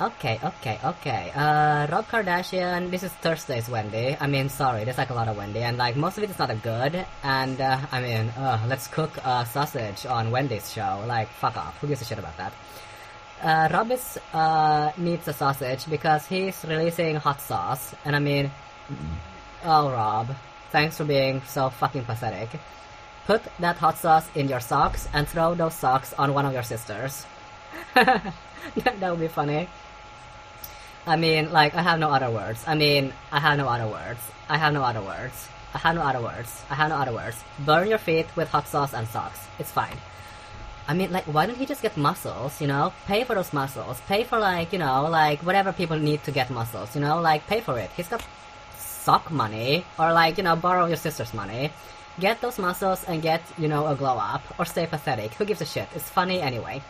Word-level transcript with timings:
Okay, 0.00 0.38
okay, 0.44 0.78
okay. 0.84 1.32
Uh, 1.34 1.88
Rob 1.90 2.06
Kardashian, 2.06 2.88
this 2.88 3.02
is 3.02 3.10
Thursday's 3.14 3.68
Wendy. 3.68 4.16
I 4.20 4.28
mean, 4.28 4.48
sorry, 4.48 4.84
there's 4.84 4.96
like 4.96 5.10
a 5.10 5.14
lot 5.14 5.26
of 5.26 5.36
Wendy, 5.36 5.58
and 5.58 5.76
like 5.76 5.96
most 5.96 6.18
of 6.18 6.22
it 6.22 6.30
is 6.30 6.38
not 6.38 6.54
good. 6.62 7.04
And 7.24 7.60
uh, 7.60 7.80
I 7.90 8.00
mean, 8.00 8.28
uh, 8.38 8.64
let's 8.68 8.86
cook 8.86 9.10
a 9.24 9.44
sausage 9.44 10.06
on 10.06 10.30
Wendy's 10.30 10.72
show. 10.72 11.02
Like, 11.04 11.26
fuck 11.40 11.56
off. 11.56 11.76
Who 11.80 11.88
gives 11.88 12.00
a 12.00 12.04
shit 12.04 12.20
about 12.20 12.36
that? 12.36 12.52
Uh, 13.42 13.68
Rob 13.74 13.90
is, 13.90 14.18
uh, 14.32 14.92
needs 14.98 15.26
a 15.26 15.32
sausage 15.32 15.90
because 15.90 16.24
he's 16.26 16.64
releasing 16.64 17.16
hot 17.16 17.40
sauce, 17.40 17.92
and 18.04 18.14
I 18.14 18.20
mean, 18.20 18.52
oh 19.64 19.90
Rob, 19.90 20.28
thanks 20.70 20.96
for 20.96 21.06
being 21.06 21.42
so 21.42 21.70
fucking 21.70 22.04
pathetic. 22.04 22.50
Put 23.26 23.42
that 23.58 23.78
hot 23.78 23.98
sauce 23.98 24.28
in 24.36 24.48
your 24.48 24.60
socks 24.60 25.08
and 25.12 25.26
throw 25.26 25.56
those 25.56 25.74
socks 25.74 26.14
on 26.14 26.34
one 26.34 26.46
of 26.46 26.52
your 26.52 26.62
sisters. 26.62 27.26
that 27.94 28.32
would 29.02 29.20
be 29.20 29.26
funny. 29.26 29.68
I 31.08 31.16
mean, 31.16 31.50
like, 31.50 31.74
I 31.74 31.80
have 31.80 31.98
no 31.98 32.10
other 32.10 32.30
words. 32.30 32.62
I 32.66 32.74
mean, 32.74 33.14
I 33.32 33.40
have 33.40 33.56
no 33.56 33.66
other 33.66 33.88
words. 33.88 34.20
I 34.48 34.58
have 34.58 34.74
no 34.74 34.82
other 34.82 35.00
words. 35.00 35.48
I 35.72 35.78
have 35.78 35.94
no 35.94 36.02
other 36.02 36.20
words. 36.20 36.62
I 36.68 36.74
have 36.74 36.90
no 36.90 36.96
other 36.96 37.14
words. 37.14 37.36
Burn 37.60 37.88
your 37.88 37.98
feet 37.98 38.26
with 38.36 38.48
hot 38.50 38.68
sauce 38.68 38.92
and 38.92 39.08
socks. 39.08 39.40
It's 39.58 39.70
fine. 39.70 39.96
I 40.86 40.92
mean, 40.92 41.10
like, 41.10 41.24
why 41.24 41.46
don't 41.46 41.56
he 41.56 41.64
just 41.64 41.80
get 41.80 41.96
muscles, 41.96 42.60
you 42.60 42.66
know? 42.66 42.92
Pay 43.06 43.24
for 43.24 43.34
those 43.34 43.54
muscles. 43.54 44.00
Pay 44.06 44.24
for, 44.24 44.38
like, 44.38 44.72
you 44.72 44.78
know, 44.78 45.08
like, 45.08 45.40
whatever 45.40 45.72
people 45.72 45.98
need 45.98 46.24
to 46.24 46.30
get 46.30 46.50
muscles, 46.50 46.94
you 46.94 47.00
know? 47.00 47.20
Like, 47.20 47.46
pay 47.46 47.60
for 47.60 47.78
it. 47.78 47.90
He's 47.96 48.08
got 48.08 48.22
sock 48.76 49.30
money, 49.30 49.86
or, 49.98 50.12
like, 50.12 50.36
you 50.36 50.44
know, 50.44 50.56
borrow 50.56 50.86
your 50.86 50.96
sister's 50.96 51.32
money. 51.32 51.72
Get 52.20 52.40
those 52.42 52.58
muscles 52.58 53.04
and 53.04 53.22
get, 53.22 53.42
you 53.56 53.68
know, 53.68 53.86
a 53.86 53.94
glow 53.94 54.18
up, 54.18 54.42
or 54.58 54.64
stay 54.64 54.86
pathetic. 54.86 55.32
Who 55.34 55.46
gives 55.46 55.60
a 55.62 55.66
shit? 55.66 55.88
It's 55.94 56.08
funny 56.08 56.40
anyway. 56.40 56.82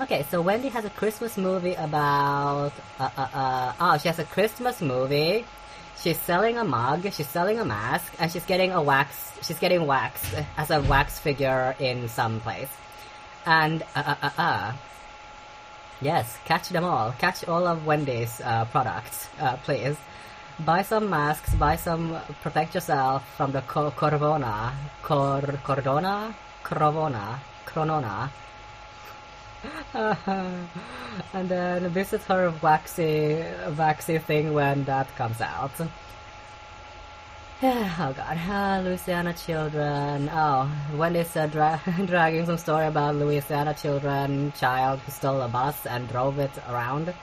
Okay, 0.00 0.24
so 0.30 0.40
Wendy 0.40 0.68
has 0.68 0.84
a 0.84 0.90
Christmas 0.90 1.36
movie 1.36 1.74
about, 1.74 2.72
uh, 2.98 3.10
uh, 3.16 3.28
uh, 3.34 3.72
oh, 3.78 3.98
she 3.98 4.08
has 4.08 4.18
a 4.18 4.24
Christmas 4.24 4.80
movie. 4.80 5.44
She's 6.00 6.18
selling 6.18 6.56
a 6.58 6.64
mug, 6.64 7.04
she's 7.12 7.28
selling 7.28 7.60
a 7.60 7.64
mask, 7.64 8.12
and 8.18 8.32
she's 8.32 8.44
getting 8.46 8.72
a 8.72 8.82
wax, 8.82 9.30
she's 9.42 9.58
getting 9.58 9.86
wax 9.86 10.34
as 10.56 10.70
a 10.70 10.80
wax 10.80 11.18
figure 11.18 11.76
in 11.78 12.08
some 12.08 12.40
place. 12.40 12.70
And, 13.46 13.82
uh, 13.94 14.02
uh, 14.06 14.16
uh, 14.22 14.30
uh, 14.38 14.72
yes, 16.00 16.38
catch 16.46 16.70
them 16.70 16.84
all. 16.84 17.12
Catch 17.18 17.46
all 17.46 17.66
of 17.68 17.86
Wendy's, 17.86 18.40
uh, 18.40 18.64
products, 18.64 19.28
uh, 19.40 19.56
please. 19.58 19.96
Buy 20.60 20.82
some 20.82 21.10
masks, 21.10 21.54
buy 21.54 21.76
some, 21.76 22.18
protect 22.42 22.74
yourself 22.74 23.22
from 23.36 23.52
the 23.52 23.60
co- 23.62 23.90
corona, 23.90 24.72
cor, 25.02 25.42
cordona, 25.62 26.34
crovona, 26.64 27.38
cronona. 27.66 28.30
and 29.94 31.48
then 31.48 31.88
visit 31.90 32.22
her 32.22 32.52
waxy, 32.62 33.44
waxy 33.76 34.18
thing 34.18 34.54
when 34.54 34.84
that 34.84 35.14
comes 35.16 35.40
out. 35.40 35.72
oh 37.64 38.14
god, 38.16 38.38
uh, 38.48 38.82
Louisiana 38.84 39.32
children. 39.34 40.28
Oh, 40.32 40.68
Wendy's 40.96 41.36
uh, 41.36 41.46
dra- 41.46 41.80
dragging 42.06 42.44
some 42.44 42.58
story 42.58 42.86
about 42.86 43.14
Louisiana 43.14 43.72
children 43.72 44.52
child 44.58 44.98
who 45.00 45.12
stole 45.12 45.40
a 45.40 45.48
bus 45.48 45.86
and 45.86 46.08
drove 46.08 46.40
it 46.40 46.50
around. 46.68 47.14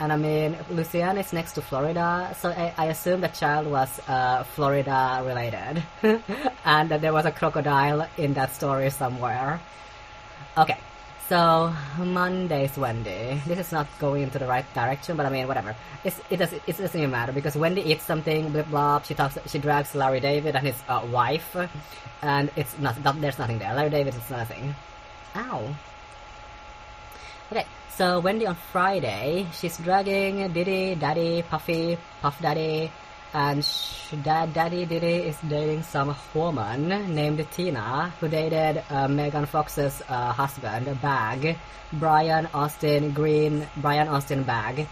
And 0.00 0.12
I 0.12 0.16
mean, 0.16 0.56
Louisiana 0.68 1.20
is 1.20 1.32
next 1.32 1.52
to 1.52 1.62
Florida, 1.62 2.34
so 2.40 2.48
I, 2.48 2.74
I 2.76 2.86
assume 2.86 3.20
the 3.20 3.28
child 3.28 3.68
was 3.68 4.00
uh, 4.08 4.42
Florida 4.42 5.22
related, 5.24 5.84
and 6.64 6.88
that 6.88 7.00
there 7.00 7.12
was 7.12 7.24
a 7.24 7.30
crocodile 7.30 8.08
in 8.16 8.34
that 8.34 8.52
story 8.52 8.90
somewhere. 8.90 9.60
Okay, 10.58 10.78
so 11.32 11.72
Monday's 11.96 12.76
Wendy. 12.76 13.40
This 13.46 13.58
is 13.58 13.72
not 13.72 13.88
going 13.98 14.22
into 14.22 14.38
the 14.38 14.44
right 14.44 14.68
direction, 14.74 15.16
but 15.16 15.24
I 15.24 15.30
mean 15.30 15.48
whatever. 15.48 15.74
It's, 16.04 16.20
it 16.28 16.36
does 16.36 16.52
it 16.52 16.76
doesn't 16.76 16.92
even 16.92 17.10
matter 17.10 17.32
because 17.32 17.56
Wendy 17.56 17.80
eats 17.80 18.04
something, 18.04 18.52
blip 18.52 18.66
blop. 18.66 19.06
She 19.06 19.14
talks, 19.14 19.38
she 19.46 19.58
drags 19.58 19.94
Larry 19.94 20.20
David 20.20 20.56
and 20.56 20.66
his 20.66 20.76
uh, 20.90 21.00
wife, 21.10 21.56
and 22.20 22.50
it's 22.54 22.78
not, 22.78 23.00
there's 23.22 23.38
nothing 23.38 23.58
there. 23.58 23.72
Larry 23.72 23.88
David 23.88 24.14
is 24.14 24.28
nothing. 24.28 24.74
Ow. 25.36 25.74
Okay, 27.50 27.64
so 27.96 28.20
Wendy 28.20 28.46
on 28.46 28.56
Friday, 28.70 29.46
she's 29.56 29.78
dragging 29.78 30.52
Diddy, 30.52 30.96
Daddy, 30.96 31.40
Puffy, 31.48 31.96
Puff 32.20 32.36
Daddy, 32.42 32.92
and 33.34 33.66
Dad, 34.22 34.52
Daddy 34.52 34.84
Diddy 34.84 35.28
is 35.28 35.36
dating 35.48 35.82
some 35.82 36.14
woman 36.34 36.88
named 37.14 37.46
Tina, 37.52 38.12
who 38.20 38.28
dated 38.28 38.82
uh, 38.90 39.08
Megan 39.08 39.46
Fox's 39.46 40.02
uh, 40.08 40.32
husband, 40.32 41.00
Bag, 41.00 41.56
Brian 41.92 42.46
Austin 42.52 43.12
Green, 43.12 43.66
Brian 43.76 44.08
Austin 44.08 44.42
Bag. 44.42 44.86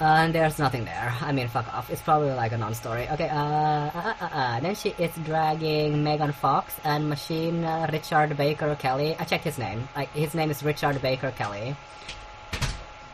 and 0.00 0.34
there's 0.34 0.58
nothing 0.58 0.84
there. 0.84 1.12
I 1.20 1.32
mean, 1.32 1.48
fuck 1.48 1.66
off. 1.74 1.90
It's 1.90 2.02
probably 2.02 2.30
like 2.30 2.52
a 2.52 2.58
non-story. 2.58 3.08
Okay, 3.08 3.28
uh, 3.28 3.36
uh, 3.36 4.14
uh, 4.20 4.28
uh. 4.32 4.60
Then 4.60 4.74
she 4.74 4.90
is 4.90 5.10
dragging 5.24 6.04
Megan 6.04 6.32
Fox 6.32 6.74
and 6.84 7.08
Machine 7.08 7.64
uh, 7.64 7.88
Richard 7.92 8.36
Baker 8.36 8.76
Kelly. 8.76 9.16
I 9.18 9.24
checked 9.24 9.44
his 9.44 9.58
name. 9.58 9.88
Like, 9.96 10.10
his 10.12 10.34
name 10.34 10.50
is 10.50 10.62
Richard 10.62 11.02
Baker 11.02 11.32
Kelly. 11.32 11.74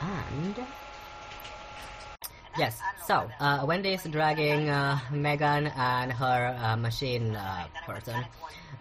And... 0.00 0.56
Yes, 2.56 2.80
so, 3.06 3.28
uh, 3.38 3.64
Wendy 3.66 3.92
is 3.92 4.02
dragging 4.04 4.70
uh, 4.70 4.98
Megan 5.10 5.66
and 5.66 6.10
her 6.10 6.56
uh, 6.56 6.76
machine 6.76 7.36
uh, 7.36 7.66
person. 7.84 8.24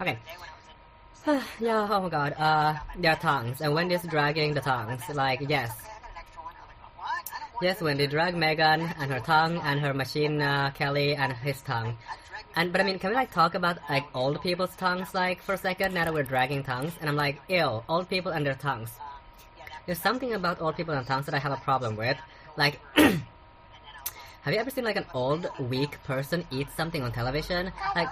Okay. 0.00 0.18
yeah, 1.60 1.86
oh 1.90 2.00
my 2.00 2.08
god. 2.08 2.32
Uh, 2.38 2.74
their 2.96 3.16
tongues. 3.16 3.60
And 3.60 3.74
Wendy's 3.74 4.02
dragging 4.02 4.54
the 4.54 4.62
tongues. 4.62 5.02
Like, 5.12 5.44
yes. 5.46 5.70
Yes, 7.60 7.82
Wendy 7.82 8.06
drag 8.06 8.34
Megan 8.34 8.80
and 8.98 9.12
her 9.12 9.20
tongue 9.20 9.58
and 9.58 9.78
her 9.80 9.92
machine 9.92 10.40
uh, 10.40 10.70
Kelly 10.70 11.14
and 11.14 11.34
his 11.34 11.60
tongue. 11.60 11.98
And 12.56 12.72
but 12.72 12.80
I 12.80 12.84
mean, 12.84 12.98
can 12.98 13.10
we 13.10 13.16
like 13.16 13.30
talk 13.30 13.54
about 13.54 13.78
like 13.90 14.04
old 14.14 14.40
people's 14.40 14.74
tongues 14.76 15.12
like 15.12 15.42
for 15.42 15.54
a 15.54 15.58
second? 15.58 15.92
Now 15.92 16.04
that 16.04 16.14
we're 16.14 16.22
dragging 16.22 16.62
tongues, 16.62 16.92
and 17.00 17.10
I'm 17.10 17.16
like, 17.16 17.40
ew, 17.48 17.82
old 17.88 18.08
people 18.08 18.32
and 18.32 18.46
their 18.46 18.54
tongues. 18.54 18.90
There's 19.86 20.00
something 20.00 20.32
about 20.32 20.62
old 20.62 20.76
people 20.76 20.94
and 20.94 21.06
tongues 21.06 21.26
that 21.26 21.34
I 21.34 21.38
have 21.38 21.52
a 21.52 21.56
problem 21.56 21.96
with. 21.96 22.16
Like, 22.56 22.80
have 24.44 24.52
you 24.52 24.60
ever 24.60 24.70
seen 24.70 24.84
like 24.84 24.96
an 24.96 25.06
old, 25.14 25.48
weak 25.58 26.02
person 26.04 26.44
eat 26.50 26.68
something 26.76 27.02
on 27.02 27.12
television? 27.12 27.72
Like, 27.96 28.10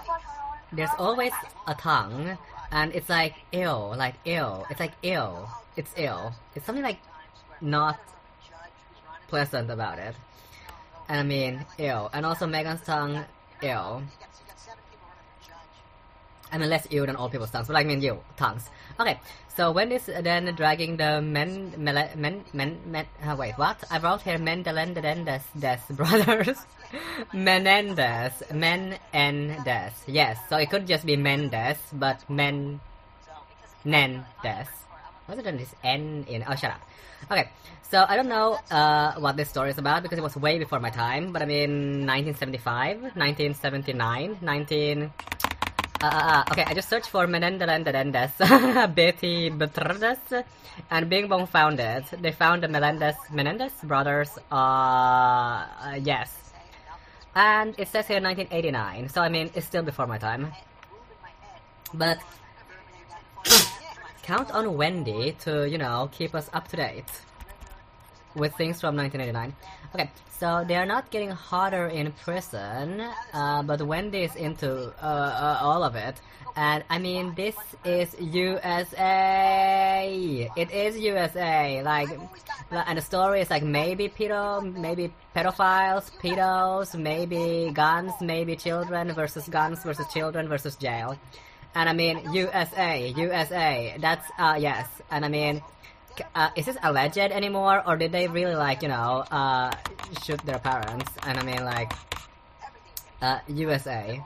there's 0.71 0.89
always 0.97 1.31
a 1.67 1.75
tongue, 1.75 2.37
and 2.71 2.91
it's 2.95 3.07
like 3.07 3.35
ill, 3.51 3.93
like 3.95 4.15
ill. 4.25 4.65
It's 4.71 4.79
like 4.79 4.93
ill. 5.03 5.47
It's 5.77 5.93
ill. 5.95 6.33
It's 6.55 6.65
something 6.65 6.83
like 6.83 6.97
not 7.61 7.99
pleasant 9.27 9.69
about 9.69 9.99
it. 9.99 10.15
And 11.07 11.19
I 11.19 11.23
mean, 11.23 11.65
ill. 11.77 12.09
And 12.11 12.25
also 12.25 12.47
Megan's 12.47 12.81
tongue, 12.81 13.23
ew. 13.61 14.01
I 16.53 16.59
mean, 16.59 16.69
less 16.69 16.85
ew 16.91 17.05
than 17.05 17.15
old 17.15 17.31
people's 17.31 17.49
tongues, 17.49 17.65
but 17.65 17.75
I 17.75 17.83
mean, 17.83 17.99
you, 17.99 18.19
tongues. 18.37 18.69
Okay, 18.99 19.19
so 19.57 19.71
when 19.71 19.91
is 19.91 20.05
then 20.05 20.53
dragging 20.53 20.97
the 20.97 21.19
men, 21.19 21.73
men, 21.77 22.09
men, 22.15 22.45
men, 22.53 22.79
men 22.85 23.05
uh, 23.25 23.35
wait, 23.35 23.57
what? 23.57 23.83
I 23.89 23.97
wrote 23.97 24.21
here 24.21 24.37
Mendelendez 24.37 25.41
des 25.57 25.81
brothers. 25.89 26.57
Menendez. 27.33 28.43
Menendez. 28.53 29.93
Yes, 30.05 30.37
so 30.47 30.57
it 30.57 30.69
could 30.69 30.85
just 30.85 31.07
be 31.07 31.17
Mendes, 31.17 31.77
but 31.91 32.23
Men, 32.29 32.79
Nendes. 33.83 34.67
What's 35.25 35.41
it 35.41 35.47
on 35.47 35.57
this 35.57 35.73
N 35.83 36.25
in? 36.29 36.43
Oh, 36.47 36.55
shut 36.55 36.69
up. 36.69 36.81
Okay, 37.31 37.49
so 37.81 38.05
I 38.07 38.15
don't 38.15 38.29
know 38.29 38.59
uh, 38.69 39.13
what 39.17 39.37
this 39.37 39.49
story 39.49 39.71
is 39.71 39.79
about 39.79 40.03
because 40.03 40.19
it 40.19 40.23
was 40.23 40.35
way 40.35 40.59
before 40.59 40.79
my 40.79 40.91
time, 40.91 41.31
but 41.31 41.41
I 41.41 41.45
mean 41.45 42.05
1975, 42.05 43.01
1979, 43.01 44.37
19... 44.41 45.11
Uh, 46.03 46.43
okay, 46.51 46.65
I 46.67 46.73
just 46.73 46.89
searched 46.89 47.07
for 47.07 47.27
Menendez, 47.27 48.31
Betty 48.93 49.49
Bertrades, 49.49 50.43
and 50.91 51.09
Bing 51.09 51.29
Bong 51.29 51.47
found 51.47 51.79
it. 51.79 52.03
They 52.21 52.33
found 52.33 52.61
the 52.61 52.67
Melendez, 52.67 53.15
Menendez 53.31 53.71
brothers, 53.83 54.37
uh, 54.51 54.53
uh, 54.53 55.99
yes. 56.03 56.51
And 57.33 57.73
it 57.79 57.87
says 57.87 58.05
here 58.05 58.19
1989, 58.19 59.07
so 59.07 59.21
I 59.21 59.29
mean, 59.29 59.49
it's 59.55 59.65
still 59.65 59.81
before 59.81 60.05
my 60.05 60.17
time. 60.17 60.51
But, 61.93 62.19
count 64.23 64.51
on 64.51 64.75
Wendy 64.75 65.37
to, 65.47 65.69
you 65.69 65.77
know, 65.77 66.09
keep 66.11 66.35
us 66.35 66.49
up 66.51 66.67
to 66.67 66.75
date 66.75 67.11
with 68.35 68.53
things 68.57 68.81
from 68.81 68.97
1989. 68.97 69.55
Okay, 69.93 70.09
so 70.39 70.65
they 70.67 70.75
are 70.75 70.87
not 70.87 71.11
getting 71.11 71.29
hotter 71.29 71.85
in 71.85 72.11
prison, 72.23 72.99
uh, 73.31 73.61
but 73.61 73.79
Wendy 73.83 74.23
is 74.23 74.35
into 74.35 74.91
uh, 74.99 75.05
uh, 75.05 75.59
all 75.61 75.83
of 75.83 75.93
it. 75.95 76.19
And 76.55 76.83
I 76.89 76.97
mean, 76.97 77.35
this 77.35 77.55
is 77.85 78.15
USA. 78.19 78.91
It 80.57 80.71
is 80.71 80.97
USA. 80.97 81.83
Like, 81.83 82.09
and 82.71 82.97
the 82.97 83.03
story 83.03 83.41
is 83.41 83.51
like 83.51 83.61
maybe 83.61 84.09
pedo, 84.09 84.61
maybe 84.75 85.13
pedophiles, 85.35 86.09
pedos, 86.17 86.97
maybe 86.97 87.69
guns, 87.71 88.13
maybe 88.19 88.55
children 88.55 89.11
versus 89.13 89.47
guns 89.47 89.83
versus 89.83 90.07
children 90.11 90.47
versus 90.47 90.75
jail. 90.75 91.19
And 91.75 91.87
I 91.87 91.93
mean, 91.93 92.19
USA, 92.33 93.13
USA. 93.15 93.95
That's 93.99 94.25
uh 94.39 94.55
yes. 94.59 94.87
And 95.11 95.23
I 95.25 95.29
mean, 95.29 95.61
uh, 96.35 96.49
is 96.55 96.65
this 96.65 96.77
alleged 96.83 97.17
anymore, 97.17 97.83
or 97.85 97.97
did 97.97 98.11
they 98.11 98.27
really 98.27 98.55
like 98.55 98.81
you 98.81 98.89
know 98.89 99.23
uh, 99.31 99.71
shoot 100.23 100.39
their 100.45 100.59
parents? 100.59 101.11
And 101.25 101.39
I 101.39 101.43
mean 101.43 101.63
like 101.63 101.91
uh, 103.21 103.39
USA, 103.47 104.21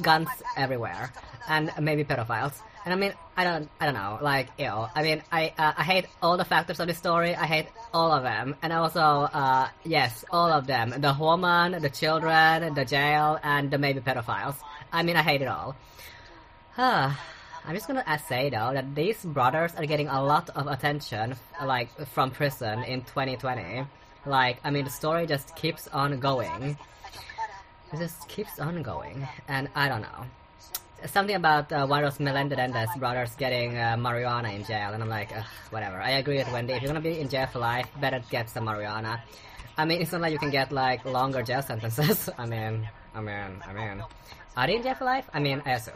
guns 0.00 0.28
everywhere, 0.56 1.12
and 1.48 1.72
maybe 1.80 2.04
pedophiles. 2.04 2.54
And 2.84 2.94
I 2.94 2.96
mean, 2.96 3.12
I 3.36 3.44
don't, 3.44 3.68
I 3.78 3.84
don't 3.84 3.94
know, 3.94 4.18
like, 4.22 4.48
ew. 4.58 4.88
I 4.94 5.02
mean, 5.02 5.22
I, 5.30 5.52
uh, 5.58 5.72
I 5.76 5.82
hate 5.82 6.06
all 6.22 6.38
the 6.38 6.46
factors 6.46 6.80
of 6.80 6.88
the 6.88 6.94
story. 6.94 7.34
I 7.34 7.44
hate 7.44 7.66
all 7.92 8.10
of 8.10 8.22
them, 8.22 8.56
and 8.62 8.72
also, 8.72 9.00
uh, 9.00 9.68
yes, 9.84 10.24
all 10.30 10.50
of 10.50 10.66
them: 10.66 10.94
the 10.98 11.12
woman, 11.12 11.80
the 11.80 11.90
children, 11.90 12.74
the 12.74 12.84
jail, 12.84 13.38
and 13.42 13.70
the 13.70 13.78
maybe 13.78 14.00
pedophiles. 14.00 14.56
I 14.92 15.02
mean, 15.02 15.16
I 15.16 15.22
hate 15.22 15.42
it 15.42 15.48
all. 15.48 15.76
I'm 17.64 17.74
just 17.74 17.86
gonna 17.86 18.04
say 18.26 18.50
though 18.50 18.72
that 18.72 18.94
these 18.94 19.24
brothers 19.24 19.74
are 19.74 19.86
getting 19.86 20.08
a 20.08 20.22
lot 20.22 20.50
of 20.50 20.66
attention, 20.66 21.36
like 21.62 21.88
from 22.08 22.30
prison 22.30 22.82
in 22.84 23.02
2020. 23.02 23.84
Like, 24.26 24.58
I 24.64 24.70
mean, 24.70 24.84
the 24.84 24.90
story 24.90 25.26
just 25.26 25.56
keeps 25.56 25.88
on 25.88 26.20
going. 26.20 26.76
It 27.92 27.98
just 27.98 28.28
keeps 28.28 28.58
on 28.58 28.82
going, 28.82 29.26
and 29.48 29.68
I 29.74 29.88
don't 29.88 30.02
know. 30.02 30.26
Something 31.06 31.36
about 31.36 31.72
uh, 31.72 31.86
one 31.86 32.04
of 32.04 32.12
those 32.12 32.20
Melendez 32.20 32.90
brothers 32.98 33.34
getting 33.36 33.76
uh, 33.76 33.96
marijuana 33.96 34.54
in 34.54 34.64
jail, 34.64 34.92
and 34.92 35.02
I'm 35.02 35.08
like, 35.08 35.32
whatever. 35.70 35.96
I 36.00 36.10
agree 36.10 36.36
with 36.36 36.52
Wendy. 36.52 36.74
If 36.74 36.82
you're 36.82 36.90
gonna 36.90 37.00
be 37.00 37.18
in 37.18 37.28
jail 37.28 37.46
for 37.46 37.58
life, 37.58 37.88
better 38.00 38.22
get 38.30 38.50
some 38.50 38.66
marijuana. 38.66 39.20
I 39.78 39.86
mean, 39.86 40.02
it's 40.02 40.12
not 40.12 40.20
like 40.20 40.32
you 40.32 40.38
can 40.38 40.50
get 40.50 40.72
like 40.72 41.04
longer 41.04 41.42
jail 41.42 41.62
sentences. 41.62 42.28
I 42.38 42.46
mean, 42.46 42.86
I 43.14 43.20
mean, 43.20 43.62
I 43.66 43.72
mean, 43.72 44.04
are 44.56 44.66
they 44.66 44.76
in 44.76 44.82
jail 44.82 44.94
for 44.94 45.04
life? 45.04 45.28
I 45.32 45.40
mean, 45.40 45.62
I 45.64 45.72
assume. 45.72 45.94